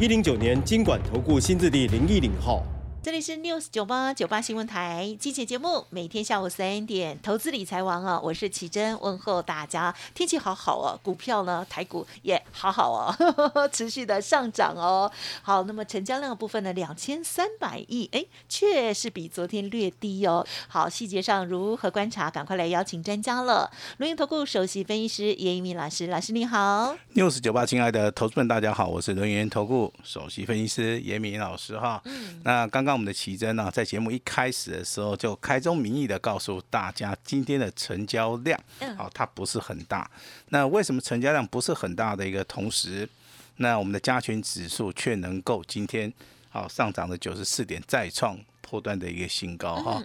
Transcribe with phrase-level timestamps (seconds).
[0.00, 2.71] 一零九年经管投顾新字第零一零号。
[3.04, 9.92] 这里是 News 九八九八新闻台，机节节目，每天下午三点，投资理财王啊，我是奇珍，问候大家。
[10.14, 15.10] 天气好好哦，股票呢，台股也好好哦， 持续的上涨哦。
[15.42, 20.46] 好，那么成交量的部分呢，两千三百亿，哎，确实比昨天略低哦。
[20.68, 22.30] 好，细节上如何观察？
[22.30, 23.68] 赶快来邀请专家了。
[23.96, 26.96] 龙岩投顾首席分析师叶一鸣老师，老师你好。
[27.16, 32.00] News 九八，亲爱的投资们，大家好，我是轮源投顾首席分析师叶明老师哈。
[32.04, 32.91] 嗯，那刚刚。
[32.92, 38.58] 我们的奇珍呢，在节目一开始的时候就开宗明义的告诉大家，今天的成交量，
[38.96, 40.10] 好，它不是很大。
[40.48, 43.08] 那为什么成交量不是很大的一个同时，
[43.56, 46.12] 那我们的加权指数却能够今天
[46.50, 48.38] 好上涨了九十四点，再创。
[48.72, 50.02] 波段的一个新高哈，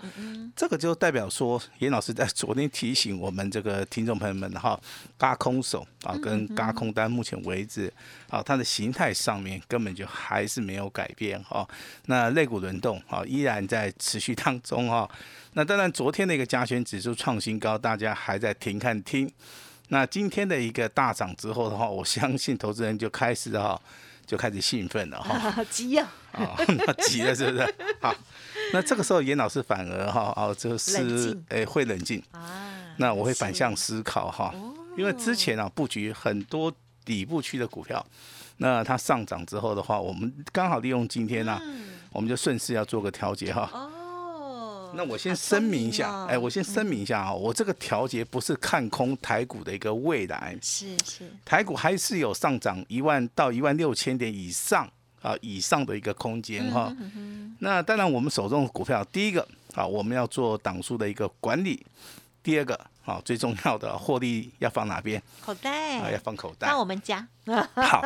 [0.53, 4.77] 这个就代表说，严老师在 昨天提醒我们这个听众朋友们哈，
[5.17, 7.89] 嘎空手啊跟嘎空单，目前为止
[8.29, 11.65] 啊，它的形态上面根本就还是没有改变哈。
[12.07, 15.09] 那肋骨轮动啊，依然在持续当中哈。
[15.53, 19.31] 那当然，昨天的一个加权指数创新高，大家还在停看听。
[19.87, 23.81] 那今天的一个大涨之后的话，我相信投资人就开始哈，
[24.25, 26.57] 就开始兴奋了哈， 急呀，啊，
[27.07, 27.75] 急了是不是？
[28.02, 28.13] 好。
[28.73, 32.73] 那这个时候，严老师反而哈哦，就是诶会冷静啊。
[32.97, 34.53] 那我会反向思考哈，
[34.97, 36.73] 因为之前啊布局很多
[37.05, 38.05] 底部区的股票，
[38.57, 41.61] 那它上涨之后的话，我们刚好利用今天呢，
[42.11, 43.69] 我们就顺势要做个调节哈。
[43.71, 44.93] 哦。
[44.95, 54.89] 那我先声明一下，哎，我先声明一下啊，我这个调节不是看空台股的一个未来，是是，台股还是有上涨一万到一万六千点以上。
[55.23, 56.95] 啊，以上的一个空间哈，
[57.59, 61.85] 那当然我们手中的股票，第一个啊，我们要做档数的一个管理，
[62.43, 65.21] 第二个啊，最重要的获利要放哪边？
[65.41, 66.67] 口袋啊，要放口袋。
[66.67, 67.27] 放我们家。
[67.75, 68.03] 好，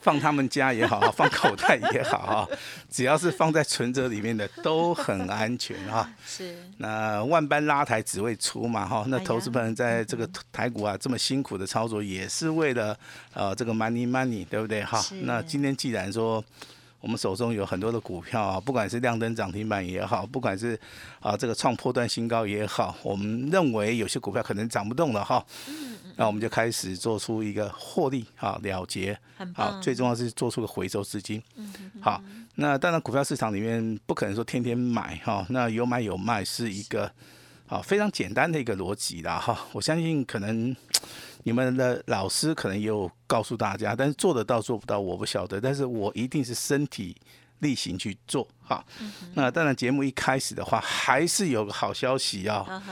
[0.00, 2.48] 放他们家也好， 放口袋也好哈，
[2.90, 6.10] 只要是放在存折里面的都很安全哈。
[6.26, 6.58] 是。
[6.78, 12.98] 那万般拉抬只为出嘛哈，那投资朋友在这个台股啊这么辛苦的操作，也是为了
[13.32, 15.00] 呃这个 money money 对不对哈？
[15.22, 16.44] 那今天既然说
[17.00, 20.78] 我们手中有很多的股票啊，不管是亮灯涨停板也好，不管是
[21.20, 25.44] 啊这个创破断新高也好，我们认为有些股票可能涨不动了哈。
[26.16, 29.18] 那我们就开始做出一个获利啊了结，
[29.54, 31.42] 好，最重要是做出个回收资金。
[32.00, 32.22] 好，
[32.56, 37.10] 那当然股票市场里面不可能说天天买哈，那有买有卖是一个
[37.66, 39.58] 啊非常简单的一个逻辑啦哈。
[39.72, 40.76] 我相信可能
[41.42, 47.16] 你们的老师可能也有告诉大家，但是做得到做不到我不晓得，但是我一定是身体。
[47.60, 48.82] 力行去做哈，
[49.34, 52.82] 那当然节目一开始的话，还是有个好消息啊，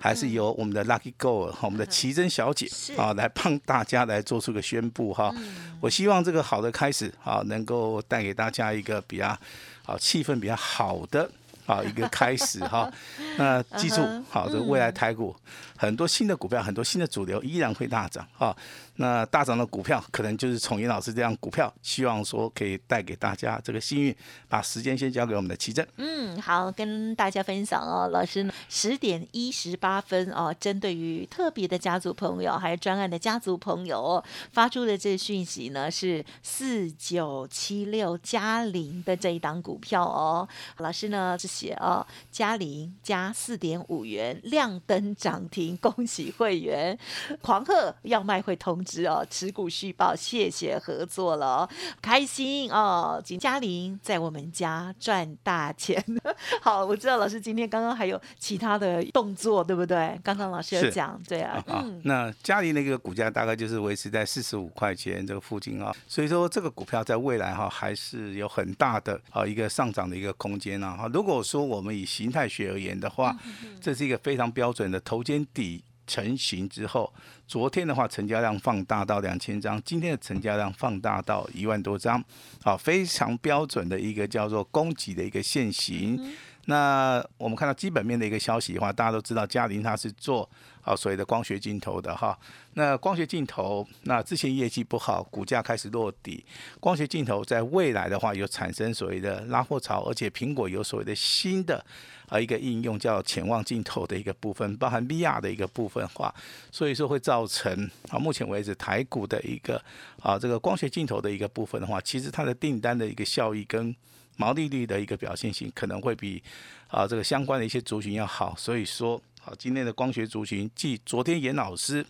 [0.00, 5.32] 还是由我们的 Lucky Girl 我们的奇珍小姐啊来帮大家来做出个宣布哈。
[5.80, 9.38] 我希望这个好的开始啊，能够带给大家一个比较
[9.84, 11.30] 好气氛比较好的。
[11.66, 12.90] 好一个开始哈，
[13.36, 14.00] 那记住
[14.30, 15.34] 好，的未来台股
[15.76, 18.56] 很多新的股票，很多新的主流依然会大涨哈。
[18.98, 24.16] 那大涨的股票，可能就是从严老师这样股票，希望说可以带给大家这个幸运。
[24.48, 25.86] 把时间先交给我们的奇正。
[25.96, 34.22] 嗯，好，跟大家分享哦，老师十点一十八分哦，针对于特别的家族朋友，还有专案的家族朋友
[34.52, 40.48] 发出的这讯息呢，是四九七六加零的这一档股票哦，
[40.78, 41.55] 老师呢是。
[41.56, 46.98] 写啊，嘉玲加四点五元亮灯涨停，恭喜会员！
[47.40, 51.68] 狂贺要卖会通知哦，持股续报，谢谢合作了，
[52.02, 53.22] 开心哦！
[53.40, 56.02] 嘉玲在我们家赚大钱。
[56.60, 60.18] 好，我知道老师今天刚刚还有其他的动作，对不对？
[60.22, 61.62] 刚刚老师有讲，对啊。
[61.68, 70.96] 嗯，那嘉玲那个股价大概就是维持在四十五块钱这个附近啊，所以说这个股票在未来哈还是有很大的啊一个上涨的一个空间啊。
[70.96, 73.36] 哈，如果说我们以形态学而言的话，
[73.80, 77.12] 这是一个非常标准的头肩底成型之后，
[77.46, 82.22] 昨天的话成交量放大到两千张，今天的成交量放大到一万多张，
[82.62, 86.18] 好，非常标准的一个叫做供给的一个现形。
[86.66, 90.48] 那我们看到基本面的一个消息的话，大家都知道嘉玲它是做
[90.82, 92.36] 啊所谓的光学镜头的哈。
[92.74, 96.44] 那光学镜头，那之前业绩不好，股价开始落底。
[96.80, 101.84] 光学镜头在未来的话，有产生所谓的拉货潮，而且苹果有所谓的新的
[102.28, 106.34] 啊一个应用叫潜望镜头的一个部分，包含 VR 的一个部分化，
[106.72, 109.80] 所以说会造成啊目前为止台股的一个
[110.20, 113.94] 啊这个光学镜头的一个部分的话，其实它的订单的一个效益跟
[114.36, 116.42] 毛利率的一个表现性可能会比
[116.88, 122.04] 啊这个相关的一些族群要好，所以说好今天的光学族群，继昨天严老师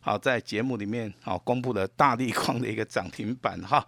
[0.00, 3.86] 好在节目里面好公布了大力光的一个涨停板哈，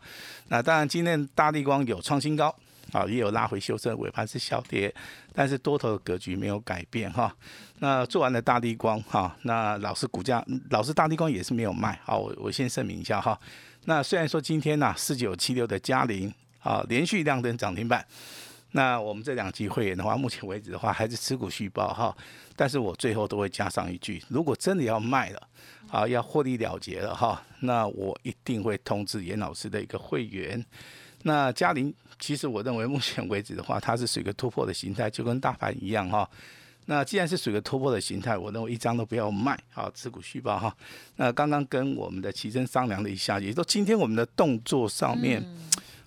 [0.48, 2.54] 那当然今天大力光有创新高
[2.92, 4.94] 啊，也有拉回修正，尾盘是小跌，
[5.32, 7.34] 但是多头的格局没有改变哈。
[7.78, 13.40] 那做完了大地光哈，那老师股价老师大地光也是没有卖好，我我先声明一下哈。
[13.86, 16.32] 那虽然说今天呢四九七六的嘉麟。
[16.60, 18.06] 啊，连续亮灯涨停板。
[18.72, 22.16] 那我们这两级会员的话，目前为止的话还是持股续报哈。
[22.54, 25.48] 但是我最后都会加上一句：如果真的要卖了，
[25.90, 30.64] 啊，要获利了结了哈，那我一定会通知严老师的一个会员。
[31.22, 36.30] 那嘉玲，其实我认为目前为止的话，它是属于一个突破的形态，就跟大盘一样哈。
[36.86, 40.72] 那既然是属于一个突破的形态，我认为一张都不要卖，好，持股续报哈。
[41.16, 45.44] 那刚刚跟我们的奇珍商量了一下，也就今天我们的动作上面。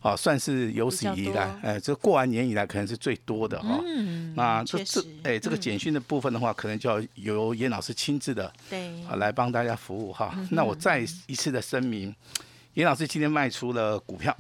[0.04, 3.80] 啊，算是有史以来，哎，这过完年以来可能是最多的哈。
[3.86, 10.38] 嗯，那这这，哎，这个简讯的部分的话，可能就要由严老师亲自的，对，啊，来帮大家服务哈。
[10.52, 12.14] 那我再一次的声明，
[12.74, 14.36] 严老师今天卖出了股票，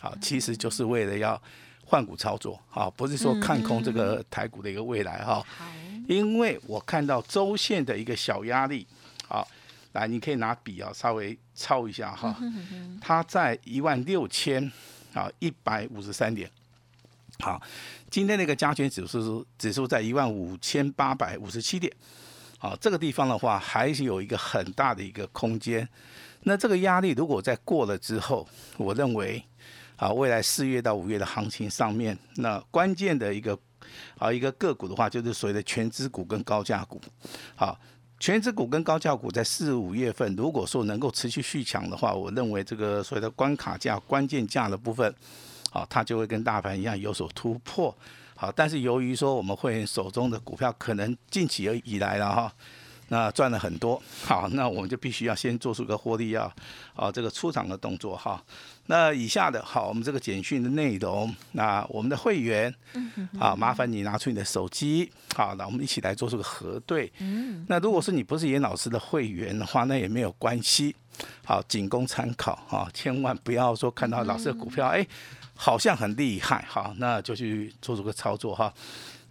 [0.00, 1.40] 好，其实就是为了要
[1.84, 5.44] 换股操作，好，不是说看空这个台股的一个未来哈。
[5.46, 5.66] 好，
[6.08, 8.86] 因为我看到周线的一个小压力，
[9.28, 9.46] 好，
[9.92, 12.34] 来，你可以拿笔啊，稍微抄一下哈，
[12.98, 14.72] 它在一万六千。
[15.14, 16.50] 好，一百五十三点。
[17.40, 17.60] 好，
[18.10, 21.92] 今天那个加权指数指数在一万五千八百五十七点。
[22.58, 25.86] 好，这个地方的话还是有一个很大的一个空间。
[26.44, 29.42] 那这个压力如果在过了之后，我认为
[29.96, 33.58] 啊，未来四月到五月的行情上面，那关键的一个
[34.18, 37.00] 啊一个个股的话，就是所谓的全资股跟高价股。
[37.54, 37.78] 好。
[38.22, 45.12] 全指股跟高价股在四五月份，如果说能够持续续强的话，我认为这个所谓的关卡价、关键价的部分，
[45.72, 47.92] 啊，它就会跟大盘一样有所突破。
[48.36, 52.54] 好，但是由于说我们会员手中的股票可能近期而以来了哈。
[53.08, 56.50] 那赚了很多，好，那我们就必须要先做出个获利要，
[56.94, 58.42] 啊，这个出场的动作哈。
[58.86, 62.74] 那以下的好，我们这个简讯的内容，那我们的会员，
[63.38, 67.12] 啊，麻烦你拿出你的手机，好，那我们一起来做出个核对。
[67.18, 70.94] 嗯，那如果是你不是严老师的会员的话，那也没有关系，
[71.44, 75.06] 好，仅供参考哈，千万不要说看到老师的股票，哎，
[75.54, 78.72] 好像很厉害，好，那就去做出个操作哈。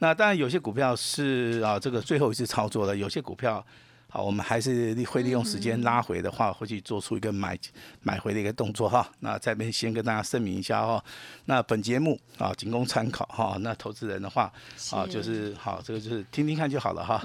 [0.03, 3.63] 那当然，有些股票是啊，这个最后一次操作的；有些股票，
[4.09, 7.55] 好，我们还是会利用时间拉回的话，会去做出一个买
[8.01, 9.07] 买回的一个动作哈。
[9.19, 11.01] 那这边先跟大家声明一下哦。
[11.45, 13.57] 那本节目啊，仅供参考哈。
[13.59, 14.51] 那投资人的话
[14.89, 17.23] 啊，就是好，这个就是听听看就好了哈。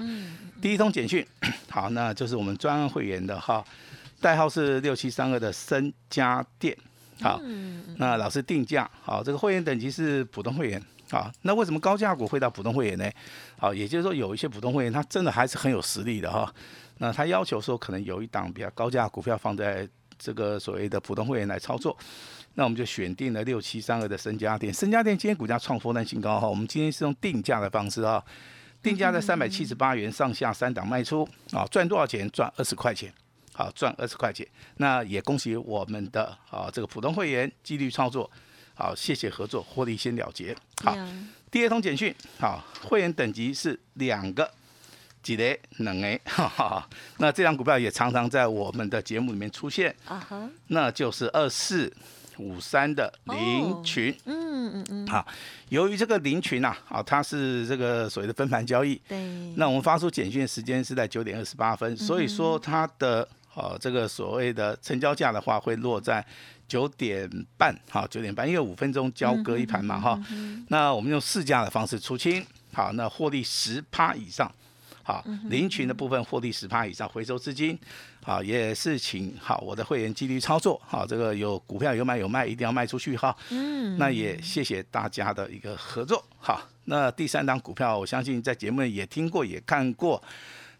[0.61, 1.25] 第一通简讯，
[1.71, 3.65] 好，那就是我们专案会员的哈，
[4.21, 6.77] 代号是六七三二的森家店，
[7.21, 7.41] 好，
[7.95, 10.79] 那老师定价，好，这个会员等级是普通会员。
[11.11, 13.09] 啊，那为什么高价股会到普通会员呢？
[13.57, 16.53] 好，也就是说有一些普通会员他真的还是很有实力的哈。
[16.97, 19.87] 那他要求说可能有一档比较高价股票放在
[20.17, 21.95] 这个所谓的普通会员来操作，
[22.55, 24.73] 那我们就选定了六七三二的深家电。
[24.73, 28.23] 深家电今天股价创波段新高哈，我们今天是用定价的方式啊，
[28.81, 32.27] 定价在三百七十八元上下三档卖出啊，赚多少钱？
[32.31, 33.13] 赚二十块钱，
[33.53, 34.45] 好赚二十块钱。
[34.77, 38.29] 那也恭喜我们的啊这个普通会员纪律操作。
[38.77, 40.55] 好，谢谢合作，获利先了结。
[40.83, 40.95] 好，
[41.49, 44.47] 第二通简讯，好，会员等级是两个，
[45.23, 46.87] 几个能诶，哈哈。
[47.17, 51.91] 那这张股票也常常在我们的节目里面出现，啊哈，那就是二四
[52.37, 55.07] 五三的林群，嗯嗯嗯。
[55.07, 55.27] 好，
[55.69, 59.17] 由于这个林群呐，啊，它是这个所谓的分盘交易，对。
[59.55, 63.27] 那我们发出简讯的时间是在九点二十八分，所以说它的
[63.57, 66.23] 呃这个所谓的成交价的话，会落在。
[66.69, 70.21] 九点半，好，九点半，因为五分钟交割一盘嘛，哈，
[70.67, 74.51] 那我们用市价的方式出清，好，那获利十趴以上，
[75.01, 77.79] 好，零群的部分获利十趴以上，回收资金，
[78.21, 90.21] 好，也是请好我的会员纪律操作，好，这个有股票有买有卖，一定要卖出去哈，嗯，那也谢谢大家的一个合作，好，那第三档股票，我相信在节目也听过也看过。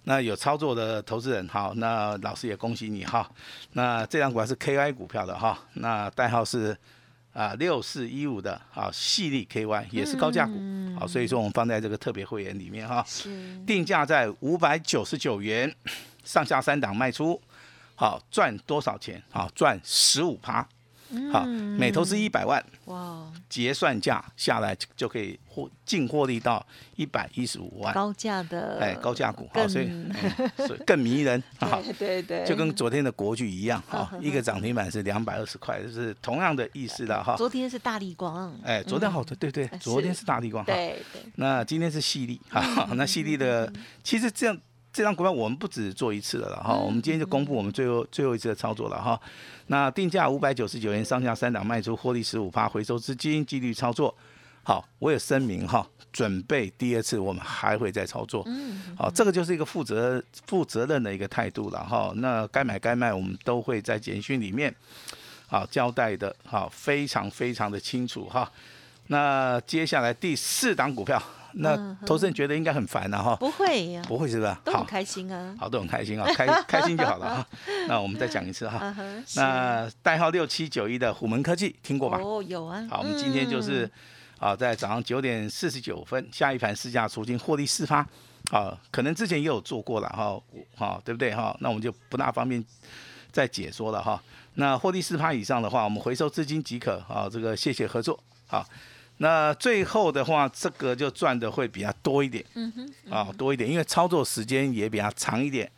[0.07, 3.29] 那有操作的投资人，好，那老师也恭喜你哈。
[3.73, 6.75] 那这张股票是 KI 股票的哈，那代号是
[7.33, 10.53] 啊六四一五的啊细粒 KY 也是高价股，
[10.97, 13.05] 好，所以说我们放在这个特别会员里面哈，
[13.65, 15.75] 定价在五百九十九元，
[16.23, 17.41] 上下三档卖出，
[17.95, 19.21] 好赚多少钱？
[19.29, 20.65] 好赚十五趴。
[21.31, 29.89] 好，每投资一百万，哇，结算价下来就可以获净获利到一百一十五万，高价的，哎，高价股，好，所以
[30.67, 37.35] 所以更迷人， 好，对对，就跟昨天的国巨一样，哈， 一个涨停板是两百二十块，就是同样的意思的哈。
[37.37, 43.71] 昨天是大力光，哎，昨天好的，对对，昨天是大力光，对对，那今天是细粒，哈，那细粒的
[44.03, 44.57] 其实这样。
[44.97, 49.21] 这张股票我们不止做一次了了哈，我们今天就公布我们最后最后一次的操作了哈。
[49.67, 54.11] 那定价五百九十九元，上下三档卖出，获利十五趴，回收资金，纪律操作。
[54.63, 58.41] 好，我也声明哈，准备第二次我们还会再操作。
[58.47, 62.11] 嗯，好，这个就是一个负责负责任的一个态度了哈。
[62.15, 64.75] 那该买该卖，我们都会在简讯里面
[65.45, 68.51] 好交代的，好，非常非常的清楚哈。
[69.07, 71.21] 那接下来第四档股票。
[71.59, 74.61] 那投资人觉得应该很烦了哈，不会呀，不会是吧？
[74.63, 77.47] 都很开心啊，好，都很开心啊，开 开心就好了哈。
[77.87, 78.93] 那我们再讲一次哈，
[79.35, 82.19] 那代号六七九一的虎门科技听过吧？
[82.21, 82.85] 哦，有啊。
[82.91, 83.89] 好，我们今天就是
[84.37, 88.05] 啊，在早上九点四十九分下一盘试价出金获利四发，
[88.51, 90.39] 啊，可能之前也有做过了哈，
[90.75, 91.57] 好，对不对哈？
[91.59, 92.63] 那我们就不大方便
[93.31, 94.21] 再解说了哈。
[94.55, 97.27] 那获利四发以上的话，我们回收资金即可啊。
[97.31, 98.63] 这个谢谢合作，好。
[99.19, 105.69] 那最后的话，这个就赚的会比较多一点，嗯哼，啊多一点，因为操作时间也比较长一点，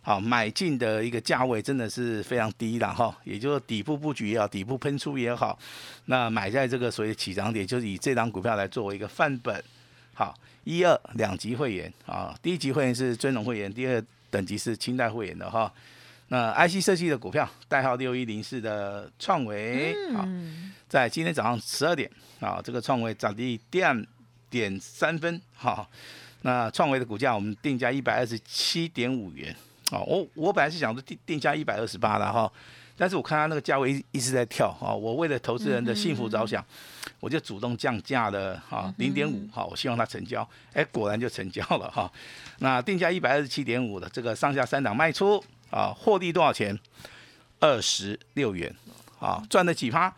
[0.00, 5.58] 好买进的一个价位真的是非常低的哈，也就是底部布局也好，底部喷出也好，
[6.06, 9.62] 那买在这个所谓起涨点，就是以这张股票来作为一个范本，
[10.14, 10.34] 好，
[10.64, 15.70] 一二两级会员啊，第一级会员是尊荣会员，第二等级是清代会员的哈。
[16.32, 20.24] 那 IC 设计的股票代号六一零四的创维啊，
[20.88, 22.08] 在今天早上十二点
[22.38, 24.06] 啊，这个创维涨第二
[24.48, 25.84] 点三分哈。
[26.42, 29.54] 那创维的股价我们定价一百二十七点五元
[29.90, 32.50] 啊，我我本来是想说定定价一百二十八的哈，
[32.96, 36.64] 但是我看它那个价位一一直在跳啊，我为了投资人的幸福着想，
[37.18, 42.08] 我就主动降价了哈，零点五哈，我希望它成交，哎，果然就成交了哈。
[42.60, 45.42] 那定价一百二十七点五的这个上下三档卖出。
[45.70, 46.78] 啊，获利多少钱？
[47.60, 48.74] 二十六元。
[49.20, 50.10] 啊，赚了几趴？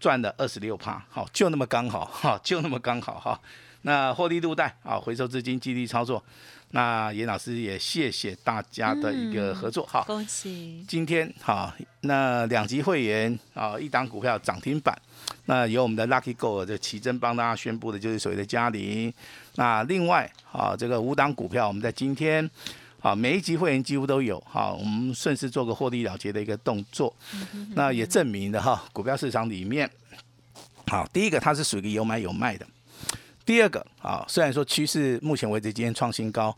[0.00, 1.04] 赚了二十六趴。
[1.10, 3.38] 好，就那么刚好，哈，就那么刚好哈。
[3.82, 6.24] 那获利入袋啊，回收资金，激励操作。
[6.70, 10.82] 那严老师也谢谢大家的一个合作，哈，恭喜。
[10.88, 11.70] 今天哈，
[12.00, 14.98] 那两级会员啊，一档股票涨停板。
[15.44, 19.12] 那由我们的 Lucky Go 的奇珍帮大家宣布的就是所谓的嘉陵。
[19.56, 22.50] 那另外啊，这个五档股票，我们在今天。
[23.06, 27.14] 啊，每一级会员几乎都有哈，我们顺势做个获利了结的一个动作，
[27.76, 29.88] 那也证明了哈，股票市场里面，
[30.88, 32.66] 好，第一个它是属于有买有卖的，
[33.44, 36.52] 第二个啊，虽然说趋势目前为止今天创新高，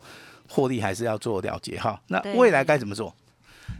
[0.47, 3.13] 获利还是要做了结哈，那未来该怎么做？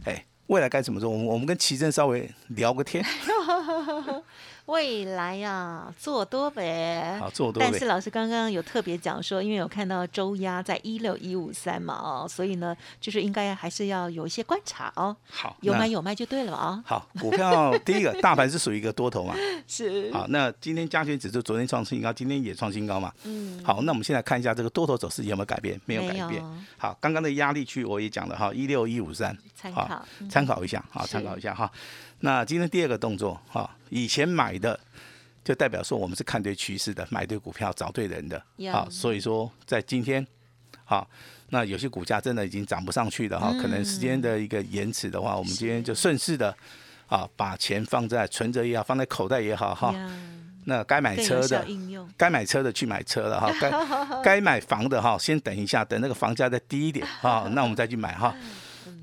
[0.04, 1.10] 哎，未来该怎么做？
[1.10, 3.04] 我们我们跟奇珍稍微聊个天。
[4.70, 7.18] 未来呀，做多呗。
[7.18, 7.60] 好，做多。
[7.60, 15.16] 但是老师刚刚有特别讲说，因为有看到周压在一六一五三嘛，哦，所以呢，就是应该还是要有一些观察哦。
[15.28, 16.80] 好，有买有卖就对了啊。
[16.86, 19.34] 好，股票第一个大盘是属于一个多头嘛。
[19.66, 20.12] 是。
[20.12, 23.12] 好，那今天加权指数昨天创新高，今天也创新高嘛。
[23.24, 23.60] 嗯。
[23.64, 25.80] 好，那我们现在看一下这个多头走势有没有改变？
[25.84, 26.40] 没有改变。
[26.78, 29.36] 好，刚刚的压力区我也讲了哈，一六一五三。
[29.56, 30.06] 参考。
[30.30, 31.70] 参考一下，好，参考一下哈。
[32.20, 34.78] 那今天第二个动作哈，以前买的
[35.42, 40.24] 就代表说我们是看对趋势的，买对股票，找对人的，好，所以说在今天，
[40.84, 41.08] 好，
[41.48, 46.54] 那有些股价真的已经涨不上去的哈，可能时间的一个延迟的话，我们今天就顺势的，
[47.06, 49.94] 啊，把钱放在存折也好，放在口袋也好哈，
[50.64, 51.66] 那该买车的，
[52.18, 58.36] 该买车的去买车了哈， 该该买房的哈，先等一下，等那个房价再低一点哈，那我们再去买哈。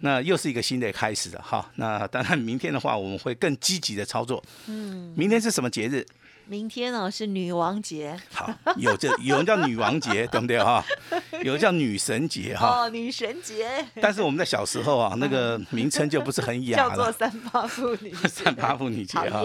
[0.02, 1.70] 那又是一个新的开始了哈。
[1.76, 4.44] 那当然，明天的话我们会更积极的操作。
[4.68, 6.06] 嗯，明天是什么节日？
[6.50, 8.18] 明天哦是女王节。
[8.32, 10.82] 好，有这有人叫女王节，对不对哈？
[11.44, 12.84] 有人叫女神节哈。
[12.84, 13.68] 哦，女神节。
[14.00, 16.88] 但是我们在小时候啊，那个名称就不是很雅了。
[16.90, 18.14] 叫做三八妇女。
[18.30, 19.44] 三八妇女节哈。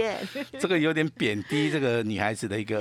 [0.61, 2.78] 这个有点贬低这个女孩子的一个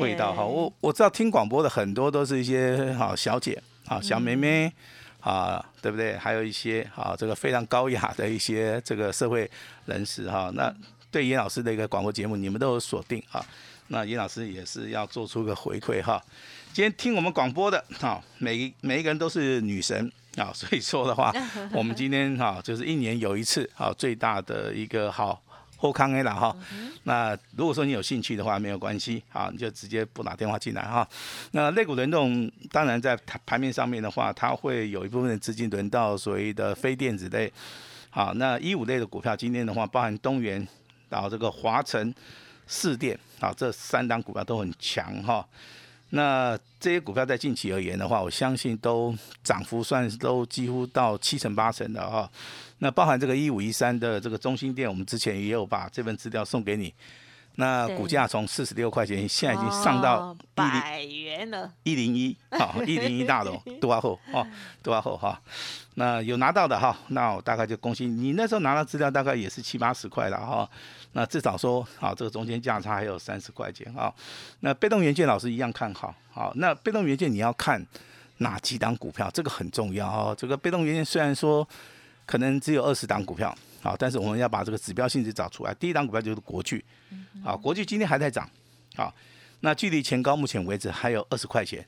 [0.00, 0.44] 味道哈。
[0.44, 4.72] 我我知道听广播的很多都是一些好小姐啊，小妹妹。
[5.26, 6.16] 啊，对不对？
[6.16, 9.50] 还有一些啊，这个非常高雅的一些这个社会
[9.86, 10.52] 人士哈。
[10.54, 10.72] 那
[11.10, 13.44] 对严老师的一个广播节目，你们都有锁定啊。
[13.88, 16.22] 那严老师也是要做出个回馈哈。
[16.72, 21.32] 今天听我们广播的哈，每每一个人都是女神啊，所以说的话，
[21.74, 25.42] 我们今天哈就是一年有一次啊，最大的一个好
[25.76, 26.56] 后康 A 了哈。
[27.04, 31.06] 那如果说你有兴趣的话，没有关系，好，你就直接拨打电话进来哈。
[31.52, 37.52] 那类股轮动，当然在盘面上面的话，它会有一部分的资金轮到所谓的非电子类。
[38.10, 40.66] 好，那一五类的股票，今天的话，包含东元，
[41.10, 42.14] 然后这个华晨、
[42.66, 45.46] 四电，好，这三档股票都很强哈。
[46.10, 52.30] 那这些股票在近期而言的话，我相信都涨幅算都几乎到七成八成的啊。
[52.78, 56.92] 那包含这个一五一三的这个中心店，我们之前也有把这份资料送给你。
[57.56, 64.46] 那股价从四十六块钱，现在已经上到百元了，一零一，好，一零一大楼多少后，哦，
[64.82, 65.40] 多少后哈。
[65.94, 68.32] 那有拿到的哈，那我大概就恭喜你。
[68.32, 70.68] 那时候拿到资料大概也是七八十块了哈。
[71.12, 74.12] 那至少说，好，这个中间价差还有三十块钱啊。
[74.60, 77.82] 那被动元件老师一样看好，好，那被动元件你要看
[78.38, 80.34] 哪几档股票，这个很重要哦。
[80.36, 81.66] 这个被动元件虽然说
[82.26, 85.72] 可能只有二十档股票，好，但是我们要把这个指标性质找出来。
[85.74, 86.84] 第一档股票就是国巨，
[87.44, 88.48] 啊，国巨今天还在涨，
[88.96, 89.14] 啊，
[89.60, 91.86] 那距离前高目前为止还有二十块钱。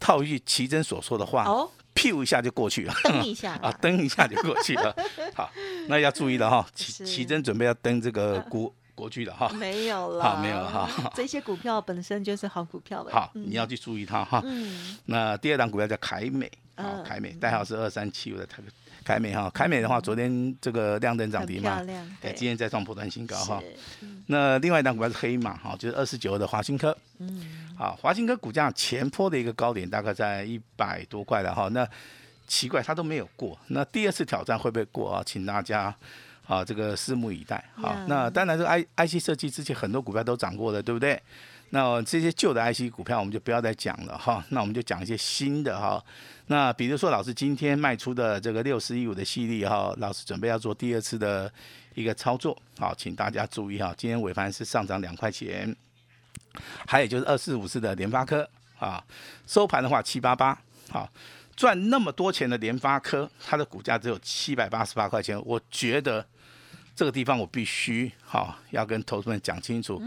[0.00, 1.46] 套一句奇珍所说的话。
[1.94, 4.94] 咻一下就过去了，蹬一下啊，蹬一下就过去了。
[5.34, 5.50] 好，
[5.88, 9.48] 那要注意了哈，奇奇珍准备要登这个国国巨了哈。
[9.50, 11.12] 没有了，好，没有了哈。
[11.14, 13.12] 这些股票本身就是好股票了。
[13.12, 14.42] 好，你要去注意它哈。
[14.44, 14.98] 嗯。
[15.04, 18.60] 那第二档股票叫凯美，啊，凯美代号是二三七五的凯
[19.04, 19.48] 凯美哈。
[19.54, 21.80] 凯美的话，昨天这个亮灯涨停嘛，
[22.20, 23.62] 对，今天再创破断新高哈。
[24.26, 26.96] 那另外一档股票是黑马哈，就是二十九的华新科。
[27.18, 27.74] 嗯。
[27.78, 31.68] 好，华兴科股价前坡的一个高点大概在一百多块了哈。
[31.68, 31.88] 那
[32.48, 33.56] 奇怪，它都没有过。
[33.68, 35.22] 那第二次挑战会不会过啊？
[35.24, 35.94] 请大家
[36.48, 37.62] 啊，这个拭目以待。
[37.76, 41.22] 好，那当然，这个 I I C 设计之前很多股票都涨过的，对不对？
[41.70, 44.42] 那这些旧的 I C 股票我们就不要再讲了哈。
[44.48, 46.02] 那我们就讲一些新的哈。
[46.46, 51.52] 那比如说，老师今天卖出的这个六十一五的系列哈，老师准备要做第二次的
[51.94, 52.56] 一个操作。
[52.78, 55.76] 好，请大家注意哈，今天尾盘是上涨两块钱。
[56.86, 59.04] 还有就是二四五四的联发科啊，
[59.46, 61.06] 收盘的话七八八，好
[61.54, 66.24] 赚那么多钱的联发科，它的股价只有七百八十八块钱，我觉得
[66.98, 70.02] 这个地方我必须好要跟投资们讲清楚。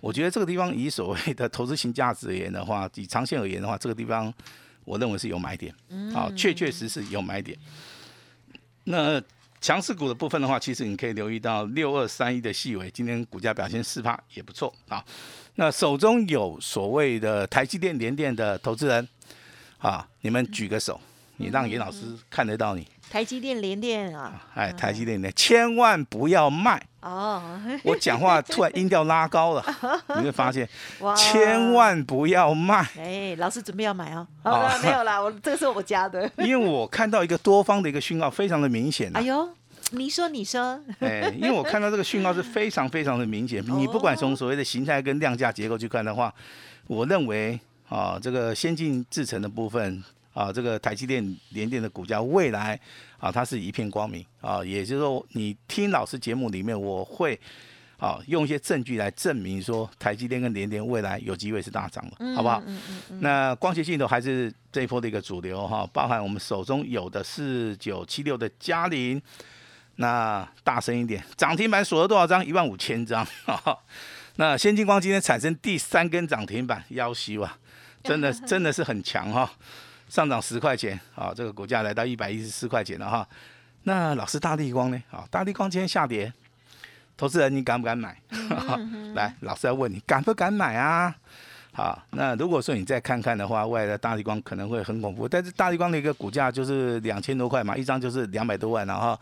[0.00, 4.32] 我觉得这个地方以所谓的投资型价值而言的话，以长线而言的话，这个地方
[4.86, 5.74] 我认为是有买点，
[6.14, 7.54] 好，确确实实有买点。
[8.84, 9.22] 那
[9.60, 15.04] 强势股的部分的话，其实你可以留意到六二三一的细尾，今天股价表现四趴也不错啊。
[15.56, 19.06] 那手中有所谓的台积电、联电的投资人
[19.76, 20.98] 啊，你们举个手，
[21.40, 21.98] 你让严老师
[22.28, 22.86] 看得到你。
[23.10, 27.42] 台积电、联电啊，哎，台积电、联千万不要卖哦！
[27.82, 29.64] 我讲话 突然音调拉高了，
[30.18, 30.68] 你会发现，
[31.16, 32.86] 千万不要卖。
[32.96, 34.24] 哎，老师准备要买哦。
[34.44, 36.30] 好 了，没有啦，我这个是我家的。
[36.36, 39.10] 因为我看到一个多方的一个讯号，非常的明显。
[39.14, 39.48] 哎呦。
[39.92, 43.60] 你说，你说，哎，因为我看到这个讯号是非常非常的明显。
[43.76, 46.32] 你不管从所谓的形态跟量价结构去看的话，
[46.86, 50.00] 我认为啊，这个先进制程的部分
[50.32, 52.78] 啊，这个台积电、联电的股价未来
[53.18, 54.64] 啊，它是一片光明啊。
[54.64, 57.38] 也就是说，你听老师节目里面，我会
[57.98, 62.62] 啊用一些证据来证明说，台积电跟联电未来有机会是大涨的，好不好？
[63.20, 69.20] 那光学镜头还是这一波的一个主流哈，包含我们手中有的四九七六的嘉麟。
[69.96, 72.42] 那大声一点，涨停板锁了多少张？
[72.46, 73.26] 一万五千张。
[74.36, 77.58] 那先进光今天产生第三根涨停板，腰西哇，
[78.02, 79.52] 真的 真的是很强哈，
[80.10, 83.26] 上涨十块钱啊，这个股价来到一百一十四块钱了哈。
[83.84, 85.02] 那老师大地光呢？
[85.10, 86.30] 啊，大地光今天下跌，
[87.16, 88.20] 投资人你敢不敢买？
[89.14, 91.16] 来，老师要问你敢不敢买啊？
[91.72, 99.18] 好，那如果说你再看看的话，未来的大地光可能会很恐怖，但是大地光的一个股价就是两千多块嘛，一张就是两百多万，然后。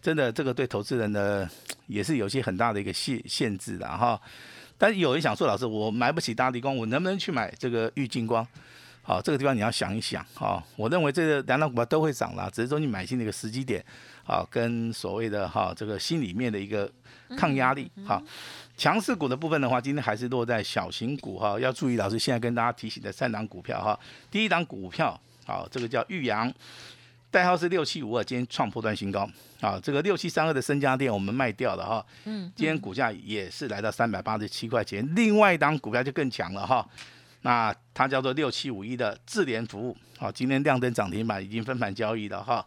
[0.00, 1.46] 真的，这个对投资人的
[1.88, 4.18] 也是有些很大的一个限限制的哈。
[4.78, 8.46] 但是有人想说，老师，我买不起大地光，我能不能去买这个玉金光？
[9.08, 10.62] 好，这个地方你要想一想哈。
[10.76, 13.82] 我认为这个两档股票都会涨啦，只是说你买进的一个时机点，
[14.22, 16.92] 好，跟所谓的哈这个心里面的一个
[17.34, 18.22] 抗压力哈。
[18.76, 23.98] 强势股的部分的话，今天还是落在小型股哈，要注意老师现在跟大家提醒的三档股票哈。
[24.30, 26.52] 第一档股票，好，这个叫玉阳。
[27.30, 29.28] 代号是六七五二，今天创破断新高
[29.60, 29.78] 啊！
[29.82, 35.06] 这个六七三二的深家电我们卖掉了哈，嗯，今天股价也是来到三百八十七块钱。
[35.14, 36.86] 另外一档股票就更强了哈，
[37.42, 42.64] 那它叫做六七五一的智联服务，好，今天亮灯涨停板，已经分盘交易了哈。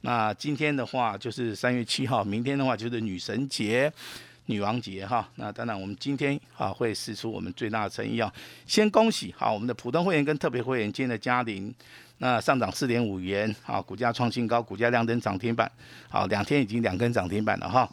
[0.00, 3.92] 那今天的话就是三月七号，明天的话就是女神节、
[4.46, 5.28] 女王节哈。
[5.36, 8.32] 那当然我们今天啊会试出我们最大的诚意啊，
[8.66, 11.74] 先恭喜好我们的普通会员跟特别会员今天的嘉玲。
[12.18, 15.70] 那上涨四点五元，好，股价创新高，股价亮灯涨停板，
[16.08, 17.86] 好，两天已经两根涨停板了哈。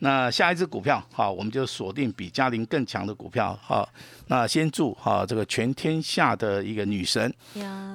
[0.00, 3.88] 那下一只股票，好，我们就锁定比嘉玲更强的股票，好，
[4.26, 7.32] 那先祝哈这个全天下的一个女神，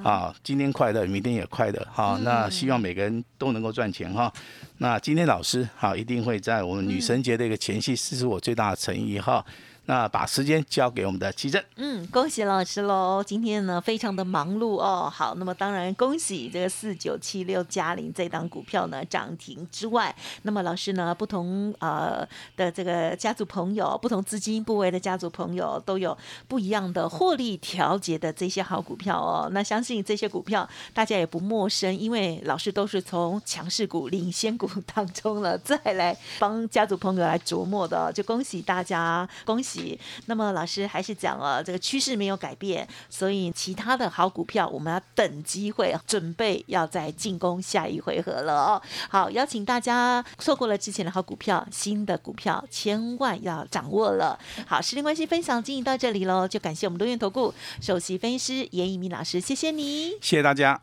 [0.03, 4.31] 啊，今天快乐，明天也快乐，好，那希望每个人都能够赚钱哈。
[4.77, 9.45] 那今天老师好，一定会在我们女神节的一个前夕，这是我最大的诚意哈。
[9.89, 11.59] 那把时间交给我们的奇正。
[11.77, 13.23] 嗯，恭喜老师喽！
[13.25, 15.11] 今天呢，非常的忙碌哦。
[15.11, 22.23] 好，那么当然恭喜这个四九七六嘉陵这档股票呢涨停之外，那么老师呢，不同呃
[22.55, 26.15] 的这个家族朋友，不同资金部位的家族朋友都有
[26.47, 29.49] 不一样的获利调节的这些好股票哦。
[29.51, 39.78] 那相信这些股票大家也不陌生，因为老师都是从强势股、领先股当中了再来帮家族朋友来琢磨的，就恭喜大家，恭喜！
[40.25, 48.81] 那么老师还是讲了，这个趋势没有改变，所以其他的好股票我们要等机会，准备要再进攻下一回合了哦。
[49.09, 54.37] 好，邀请大家错过了之前的好股票，新的股票千万要掌握了。
[54.67, 60.81] 好，时间关系，分享经营到这里喽，就感谢我们多元投顾首席分析师严一鸣老师，谢谢你，谢谢大家。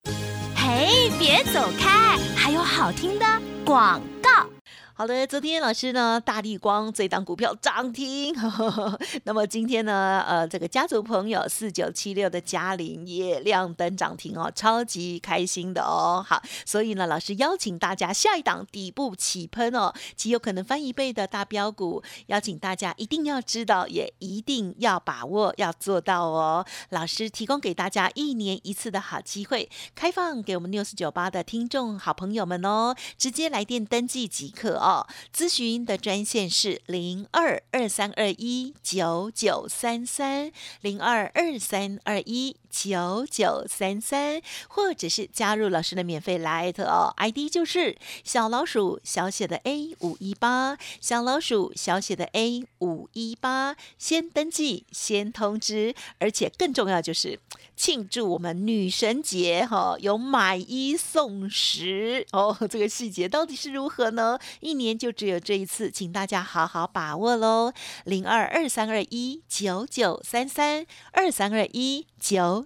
[0.56, 3.26] 嘿，别走开，还有好听的
[3.64, 4.55] 广告。
[4.98, 8.34] 好的，昨天老师呢，大力光这档股票涨停，
[9.24, 16.24] 那么今天呢，呃，这个家族朋友四九七六的嘉玲也亮灯涨停哦，超级开心的哦。
[16.26, 26.64] 好，所以呢，老师邀请大家下一档底部起喷哦，极有可能翻一倍的大标股，邀请大家一定要知道，也一定要把握，要做到哦。
[26.88, 34.85] 老师提供给大家一年一次的好机会，开放给我们六四九八的听众好朋友们哦，直接来电登记即可。
[34.86, 57.40] 哦咨询的专线是零二二三二一九九三三零二二三二一九九三三，或者是加入老师的免费来特哦，ID 就是小老鼠小写的 A 五一八，小老鼠小写的 A 五一八，先登记先通知，而且更重要就是
[57.74, 64.38] 庆祝我们女神节哈，有买一送十哦，这个细节到底是如何呢？
[64.60, 67.72] 一年就只有这一次，请大家好好把握喽！
[68.04, 72.65] 零二二三二一九九三三二三二一九